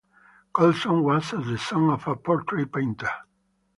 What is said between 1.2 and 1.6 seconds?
as the